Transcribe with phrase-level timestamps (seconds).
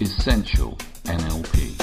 [0.00, 1.76] Essential NLP.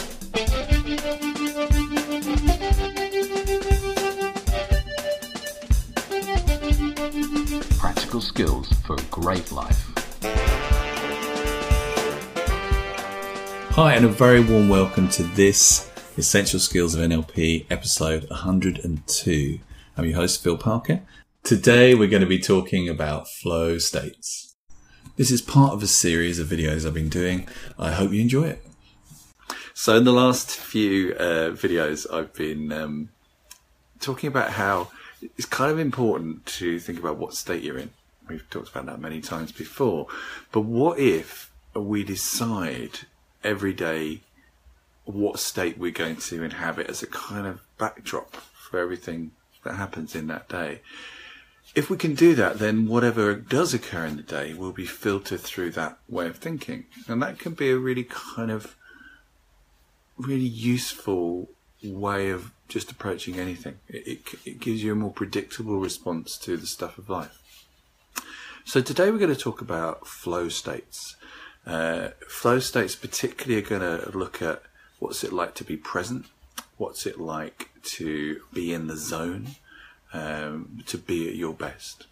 [7.77, 9.91] Practical skills for a great life.
[13.71, 19.59] Hi, and a very warm welcome to this Essential Skills of NLP episode 102.
[19.97, 21.01] I'm your host, Phil Parker.
[21.43, 24.44] Today, we're going to be talking about flow states.
[25.17, 27.47] This is part of a series of videos I've been doing.
[27.79, 28.65] I hope you enjoy it.
[29.73, 33.09] So, in the last few uh, videos, I've been um,
[34.01, 37.91] talking about how it's kind of important to think about what state you're in.
[38.27, 40.07] We've talked about that many times before.
[40.51, 42.99] But what if we decide
[43.41, 44.21] every day
[45.05, 49.31] what state we're going to inhabit as a kind of backdrop for everything
[49.63, 50.81] that happens in that day.
[51.73, 55.41] If we can do that, then whatever does occur in the day will be filtered
[55.41, 56.85] through that way of thinking.
[57.07, 58.75] And that can be a really kind of
[60.17, 61.49] really useful
[61.83, 63.79] way of just approaching anything.
[63.87, 67.41] It, it, it gives you a more predictable response to the stuff of life.
[68.63, 71.15] So today we're going to talk about flow states.
[71.65, 74.63] Uh, flow states particularly are going to look at
[74.99, 76.25] what's it like to be present,
[76.77, 79.49] what's it like to be in the zone,
[80.15, 82.07] um, to be at your best.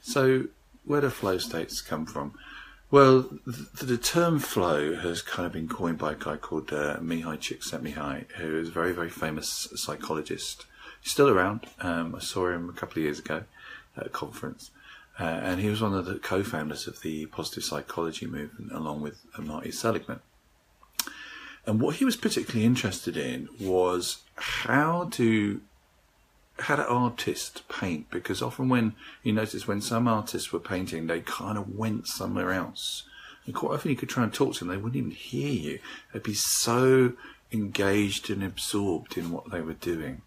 [0.00, 0.46] So,
[0.84, 2.34] where do flow states come from?
[2.90, 6.98] Well, the, the, term flow has kind of been coined by a guy called uh,
[6.98, 10.66] Mihaly Csikszentmihalyi, who is a very, very famous psychologist.
[11.00, 11.66] He's still around.
[11.80, 13.44] Um, I saw him a couple of years ago
[13.96, 14.70] at a conference.
[15.18, 19.20] Uh, and he was one of the co-founders of the positive psychology movement, along with
[19.38, 20.20] Marty Seligman.
[21.66, 25.60] And what he was particularly interested in was how do
[26.58, 28.10] how do artists paint?
[28.10, 32.52] Because often when you notice when some artists were painting, they kind of went somewhere
[32.52, 33.04] else.
[33.46, 35.78] And quite often you could try and talk to them, they wouldn't even hear you.
[36.12, 37.14] They'd be so
[37.52, 40.22] engaged and absorbed in what they were doing.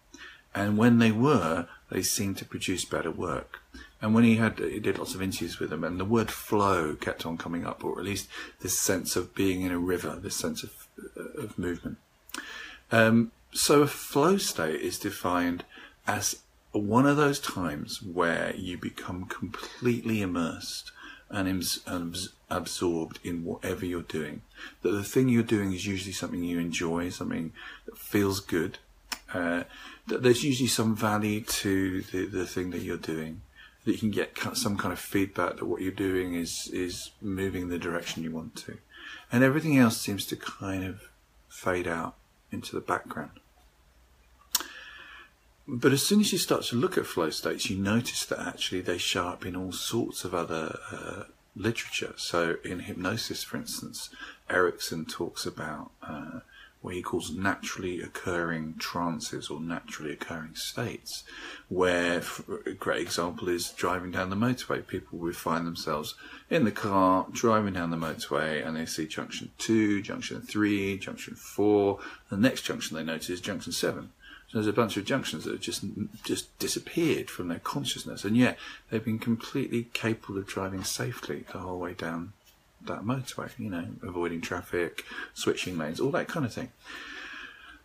[0.54, 3.62] And when they were, they seemed to produce better work.
[4.02, 6.96] And when he had, he did lots of interviews with them, and the word flow
[6.96, 8.28] kept on coming up, or at least
[8.62, 10.88] this sense of being in a river, this sense of,
[11.36, 11.98] of movement.
[12.92, 15.64] Um, so a flow state is defined
[16.08, 16.38] as
[16.72, 20.92] one of those times where you become completely immersed
[21.30, 21.64] and,
[22.50, 24.42] absorbed in whatever you're doing.
[24.82, 27.52] That the thing you're doing is usually something you enjoy, something
[27.86, 28.78] that feels good.
[29.34, 29.64] Uh,
[30.08, 33.42] that there's usually some value to the, the thing that you're doing
[33.84, 37.70] that you can get some kind of feedback that what you're doing is is moving
[37.70, 38.78] the direction you want to,
[39.32, 41.10] and everything else seems to kind of
[41.50, 42.16] fade out
[42.52, 43.40] into the background.
[45.68, 48.82] But as soon as you start to look at flow states, you notice that actually
[48.82, 51.24] they show up in all sorts of other uh,
[51.58, 52.14] literature.
[52.16, 54.10] So in hypnosis, for instance,
[54.50, 56.40] Erickson talks about uh,
[56.82, 61.26] what he calls naturally occurring trances or naturally occurring states,
[61.68, 62.22] where
[62.66, 64.88] a great example is driving down the motorway.
[64.88, 66.16] People will find themselves
[66.50, 71.36] in the car driving down the motorway and they see junction 2, junction 3, junction
[71.36, 72.00] 4.
[72.30, 74.12] The next junction they notice is junction 7.
[74.50, 75.84] So there's a bunch of junctions that have just
[76.24, 78.58] just disappeared from their consciousness, and yet
[78.90, 82.34] they've been completely capable of driving safely the whole way down
[82.86, 85.04] that motorway, you know, avoiding traffic,
[85.34, 86.72] switching lanes, all that kind of thing.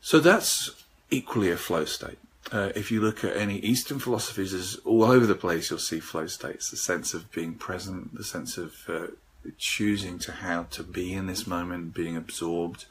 [0.01, 0.71] So that's
[1.11, 2.19] equally a flow state.
[2.51, 6.27] Uh, if you look at any Eastern philosophies, all over the place you'll see flow
[6.27, 9.07] states, the sense of being present, the sense of uh,
[9.59, 12.87] choosing to how to be in this moment, being absorbed.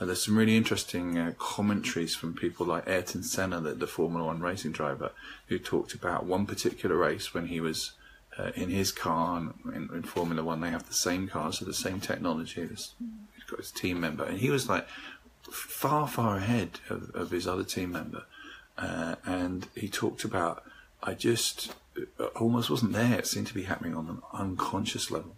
[0.00, 4.24] Uh, there's some really interesting uh, commentaries from people like Ayrton Senna, the, the Formula
[4.26, 5.12] One racing driver,
[5.46, 7.92] who talked about one particular race when he was
[8.38, 11.64] uh, in his car and in, in, Formula One, they have the same car, so
[11.64, 12.62] the same technology.
[12.62, 12.94] He's
[13.48, 14.86] got his team member, and he was like
[15.50, 18.24] far, far ahead of, of his other team member.
[18.78, 20.64] Uh, and he talked about,
[21.02, 21.74] I just
[22.18, 23.18] uh, almost wasn't there.
[23.18, 25.36] It seemed to be happening on an unconscious level.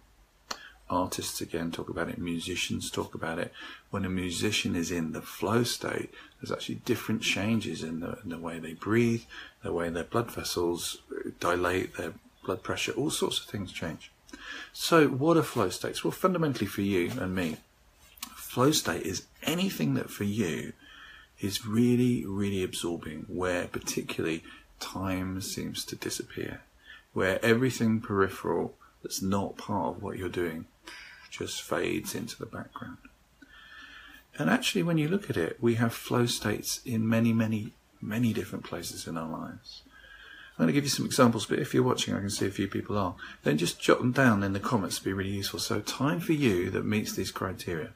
[0.87, 3.51] Artists again talk about it, musicians talk about it.
[3.89, 8.29] When a musician is in the flow state, there's actually different changes in the, in
[8.29, 9.23] the way they breathe,
[9.63, 10.99] the way their blood vessels
[11.39, 14.11] dilate, their blood pressure, all sorts of things change.
[14.73, 16.03] So, what are flow states?
[16.03, 17.57] Well, fundamentally for you and me,
[18.35, 20.73] flow state is anything that for you
[21.39, 24.43] is really, really absorbing, where particularly
[24.79, 26.61] time seems to disappear,
[27.13, 30.65] where everything peripheral that's not part of what you're doing
[31.29, 32.97] just fades into the background.
[34.37, 38.33] And actually, when you look at it, we have flow states in many, many, many
[38.33, 39.83] different places in our lives.
[40.57, 42.51] I'm going to give you some examples, but if you're watching, I can see a
[42.51, 43.15] few people are.
[43.43, 45.59] Then just jot them down in the comments to be really useful.
[45.59, 47.91] So, time for you that meets these criteria.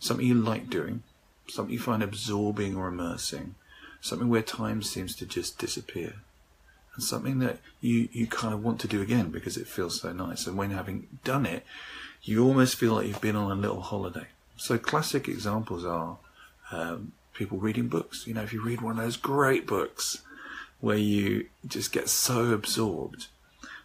[0.00, 1.02] something you like doing,
[1.48, 3.54] something you find absorbing or immersing,
[4.00, 6.14] something where time seems to just disappear,
[6.94, 10.12] and something that you, you kind of want to do again because it feels so
[10.12, 10.46] nice.
[10.46, 11.64] And when having done it,
[12.22, 14.26] you almost feel like you've been on a little holiday.
[14.56, 16.18] So classic examples are
[16.70, 18.26] um, people reading books.
[18.26, 20.22] You know, if you read one of those great books
[20.80, 23.28] where you just get so absorbed,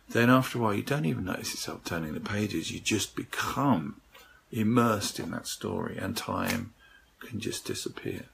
[0.10, 2.72] then after a while you don't even notice yourself turning the pages.
[2.72, 4.02] You just become
[4.52, 6.74] immersed in that story, and time
[7.20, 8.26] can just disappear.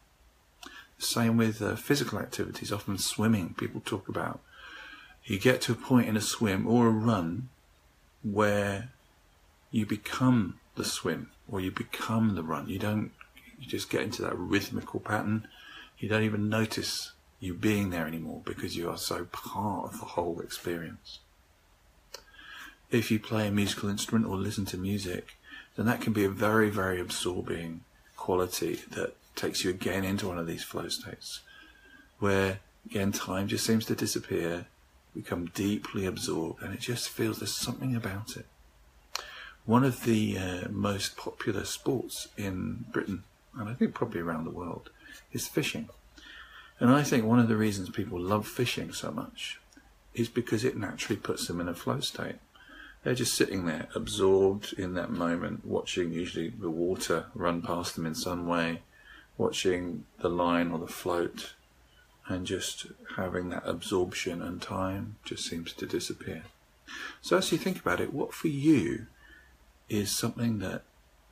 [0.97, 3.55] Same with uh, physical activities, often swimming.
[3.57, 4.39] People talk about
[5.23, 7.49] you get to a point in a swim or a run
[8.23, 8.89] where
[9.71, 12.67] you become the swim or you become the run.
[12.67, 13.11] You don't,
[13.59, 15.47] you just get into that rhythmical pattern.
[15.97, 20.05] You don't even notice you being there anymore because you are so part of the
[20.05, 21.19] whole experience.
[22.89, 25.35] If you play a musical instrument or listen to music,
[25.75, 27.81] then that can be a very, very absorbing
[28.17, 31.39] quality that takes you again into one of these flow states
[32.19, 34.67] where again time just seems to disappear,
[35.15, 38.45] become deeply absorbed, and it just feels there's something about it.
[39.65, 43.23] One of the uh, most popular sports in Britain,
[43.57, 44.89] and I think probably around the world,
[45.31, 45.89] is fishing.
[46.79, 49.59] And I think one of the reasons people love fishing so much
[50.15, 52.37] is because it naturally puts them in a flow state.
[53.03, 58.05] They're just sitting there, absorbed in that moment, watching usually the water run past them
[58.05, 58.81] in some way,
[59.37, 61.53] watching the line or the float,
[62.27, 66.43] and just having that absorption and time just seems to disappear.
[67.21, 69.07] So, as you think about it, what for you
[69.89, 70.83] is something that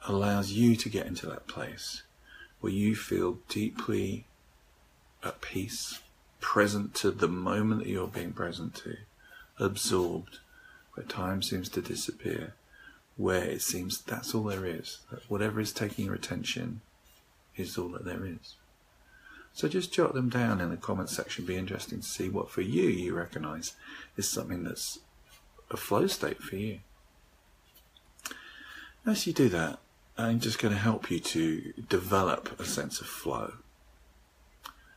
[0.08, 2.04] allows you to get into that place
[2.60, 4.26] where you feel deeply
[5.24, 6.00] at peace,
[6.40, 8.96] present to the moment that you're being present to,
[9.60, 10.40] absorbed,
[10.94, 12.54] where time seems to disappear,
[13.18, 16.82] where it seems that's all there is, that whatever is taking your attention
[17.56, 18.56] is all that there is.
[19.54, 21.46] So just jot them down in the comment section.
[21.46, 23.76] Be interesting to see what for you you recognize
[24.16, 25.00] is something that's
[25.70, 26.80] a flow state for you.
[29.06, 29.80] As you do that,
[30.18, 33.54] I'm just going to help you to develop a sense of flow.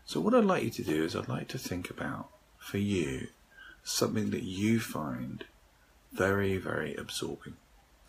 [0.04, 2.28] So what I'd like you to do is I'd like to think about
[2.58, 3.28] for you
[3.84, 5.44] something that you find
[6.12, 7.54] very, very absorbing.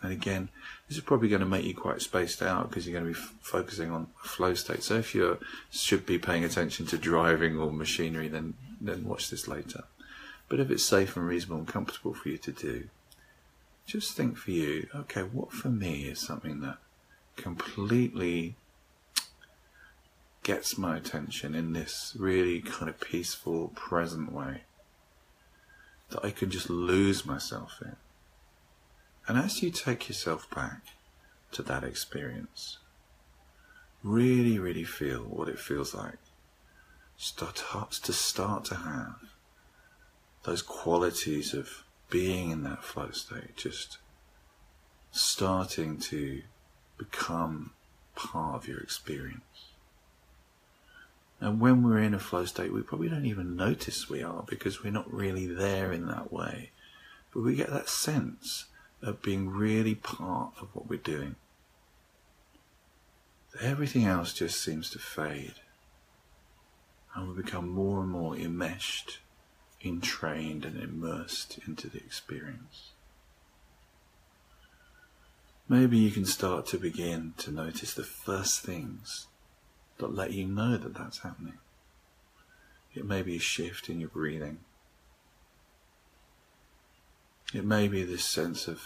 [0.02, 0.50] And again,
[0.88, 3.26] this is probably going to make you quite spaced out because you're going to be
[3.26, 4.84] f- focusing on flow state.
[4.84, 5.40] So if you
[5.72, 9.86] should be paying attention to driving or machinery, then then watch this later.
[10.50, 12.90] But if it's safe and reasonable and comfortable for you to do,
[13.86, 16.78] just think for you, okay, what for me is something that
[17.36, 18.56] completely
[20.44, 24.62] gets my attention in this really kind of peaceful, present way
[26.10, 27.96] that I can just lose myself in.
[29.28, 30.82] And as you take yourself back
[31.54, 32.78] to that experience,
[34.04, 36.18] really, really feel what it feels like
[37.16, 39.16] starts to start to have
[40.44, 41.83] those qualities of
[42.14, 43.98] being in that flow state, just
[45.12, 46.44] starting to
[46.96, 47.72] become
[48.16, 49.72] part of your experience.
[51.40, 54.84] And when we're in a flow state, we probably don't even notice we are because
[54.84, 56.70] we're not really there in that way.
[57.34, 58.66] But we get that sense
[59.02, 61.36] of being really part of what we're doing.
[63.60, 65.56] Everything else just seems to fade.
[67.16, 69.18] And we become more and more enmeshed,
[69.84, 72.92] entrained, and immersed into the experience.
[75.68, 79.28] Maybe you can start to begin to notice the first things
[79.98, 81.60] that let you know that that's happening.
[82.94, 84.60] It may be a shift in your breathing.
[87.54, 88.82] It may be this sense of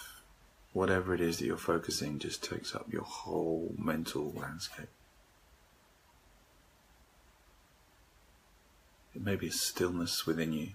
[0.74, 4.90] whatever it is that you're focusing just takes up your whole mental landscape.
[9.16, 10.72] It may be a stillness within you,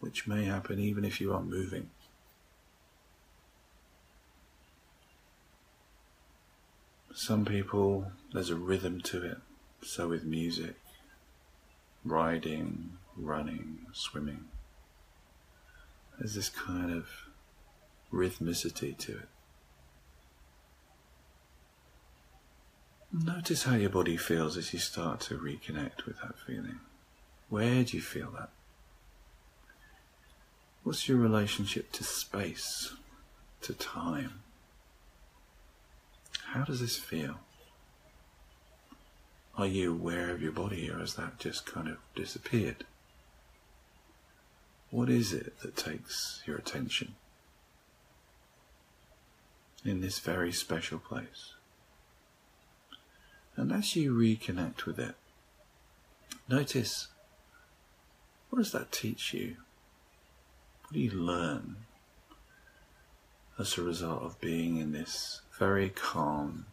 [0.00, 1.90] which may happen even if you aren't moving.
[7.14, 9.38] Some people, there's a rhythm to it.
[9.82, 10.76] So with music,
[12.04, 14.44] riding, running, swimming.
[16.18, 17.08] There's this kind of
[18.12, 19.28] rhythmicity to it.
[23.12, 26.78] Notice how your body feels as you start to reconnect with that feeling.
[27.48, 28.50] Where do you feel that?
[30.82, 32.94] What's your relationship to space,
[33.62, 34.40] to time?
[36.46, 37.36] How does this feel?
[39.56, 42.84] Are you aware of your body or has that just kind of disappeared?
[44.90, 47.14] What is it that takes your attention?
[49.84, 51.54] in this very special place.
[53.56, 55.14] And as you reconnect with it,
[56.48, 57.08] notice
[58.48, 59.56] what does that teach you?
[60.90, 61.76] What do you learn
[63.60, 66.66] as a result of being in this very calm,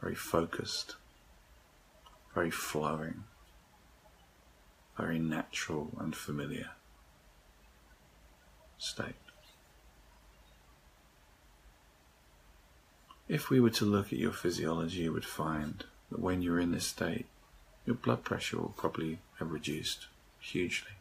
[0.00, 0.96] very focused,
[2.34, 3.24] very flowing,
[4.96, 6.70] very natural and familiar
[8.78, 9.16] state?
[13.28, 16.72] If we were to look at your physiology, you would find that when you're in
[16.72, 17.26] this state,
[17.84, 20.06] your blood pressure will probably have reduced
[20.40, 20.92] hugely.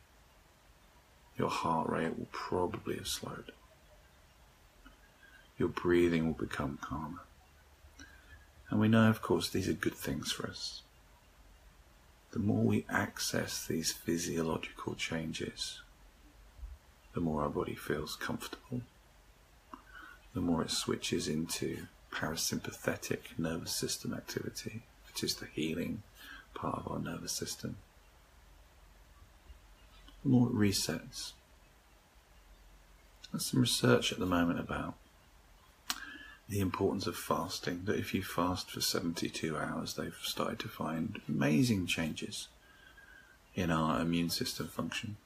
[1.37, 3.51] Your heart rate will probably have slowed.
[5.57, 7.21] Your breathing will become calmer.
[8.69, 10.81] And we know, of course, these are good things for us.
[12.31, 15.81] The more we access these physiological changes,
[17.13, 18.81] the more our body feels comfortable,
[20.33, 26.01] the more it switches into parasympathetic nervous system activity, which is the healing
[26.55, 27.77] part of our nervous system.
[30.23, 31.33] More resets.
[33.31, 34.95] There's some research at the moment about
[36.47, 37.81] the importance of fasting.
[37.85, 42.47] That if you fast for 72 hours, they've started to find amazing changes
[43.55, 45.17] in our immune system function.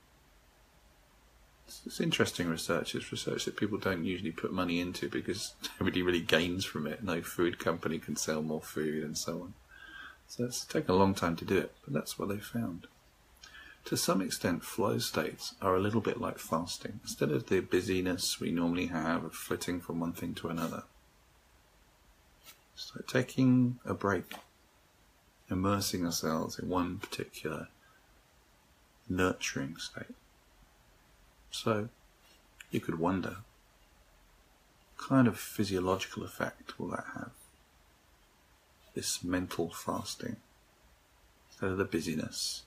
[1.86, 2.96] It's interesting research.
[2.96, 7.04] It's research that people don't usually put money into because nobody really gains from it.
[7.04, 9.54] No food company can sell more food and so on.
[10.28, 12.88] So it's taken a long time to do it, but that's what they found.
[13.88, 17.00] To some extent, flow states are a little bit like fasting.
[17.04, 20.84] Instead of the busyness we normally have of flitting from one thing to another,
[22.94, 24.34] like taking a break,
[25.50, 27.70] immersing ourselves in one particular
[29.08, 30.16] nurturing state.
[31.50, 31.88] So
[32.70, 33.38] you could wonder,
[34.98, 37.32] what kind of physiological effect will that have?
[38.96, 40.36] This mental fasting,
[41.50, 42.64] instead of the busyness,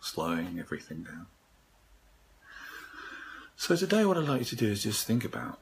[0.00, 1.26] slowing everything down.
[3.56, 5.60] So today what I'd like you to do is just think about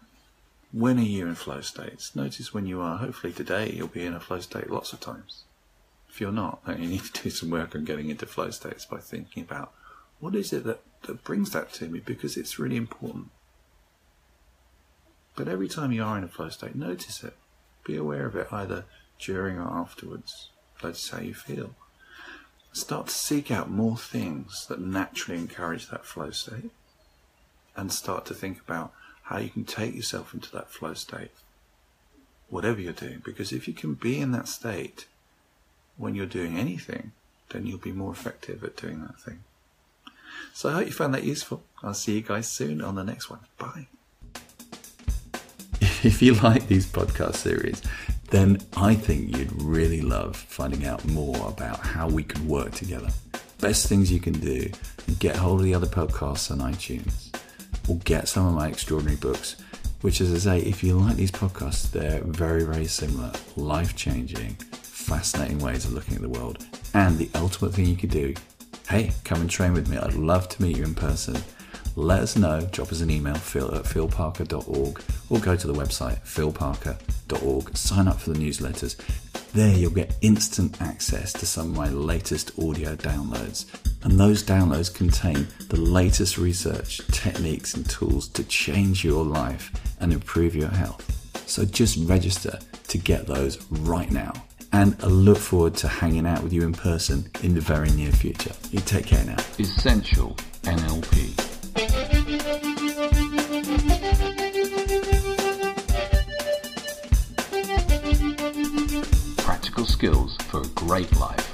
[0.71, 2.15] when are you in flow states?
[2.15, 2.99] Notice when you are.
[2.99, 5.45] Hopefully today you'll be in a flow state lots of times.
[6.09, 8.85] If you're not, then you need to do some work on getting into flow states
[8.85, 9.73] by thinking about
[10.21, 13.31] what is it that, that brings that to me because it's really important.
[15.37, 17.35] But every time you are in a flow state, notice it.
[17.85, 18.85] Be aware of it either
[19.19, 20.51] during or afterwards.
[20.83, 21.75] Notice how you feel.
[22.79, 26.71] Start to seek out more things that naturally encourage that flow state
[27.77, 28.93] and start to think about
[29.25, 31.33] how you can take yourself into that flow state,
[32.49, 33.21] whatever you're doing.
[33.25, 35.07] Because if you can be in that state
[35.97, 37.11] when you're doing anything,
[37.51, 39.41] then you'll be more effective at doing that thing.
[40.55, 41.65] So I hope you found that useful.
[41.83, 43.41] I'll see you guys soon on the next one.
[43.59, 43.89] Bye.
[46.05, 47.83] If you like these podcast series,
[48.31, 53.09] then I think you'd really love finding out more about how we could work together.
[53.61, 54.71] Best things you can do
[55.19, 57.35] get hold of the other podcasts on iTunes
[57.89, 59.57] or get some of my extraordinary books,
[60.03, 64.55] which, as I say, if you like these podcasts, they're very, very similar, life changing,
[64.73, 66.65] fascinating ways of looking at the world.
[66.95, 68.35] And the ultimate thing you could do
[68.89, 69.99] hey, come and train with me.
[69.99, 71.37] I'd love to meet you in person.
[71.95, 72.63] Let us know.
[72.73, 77.18] Drop us an email, phil at philparker.org, or go to the website, philparker.org.
[77.75, 78.97] Sign up for the newsletters.
[79.53, 83.67] There you'll get instant access to some of my latest audio downloads.
[84.05, 90.13] And those downloads contain the latest research, techniques, and tools to change your life and
[90.13, 91.05] improve your health.
[91.49, 92.59] So just register
[92.89, 94.33] to get those right now
[94.73, 98.13] and I look forward to hanging out with you in person in the very near
[98.13, 98.53] future.
[98.71, 99.37] You take care now.
[99.59, 101.38] Essential NLP.
[110.89, 111.48] Great life.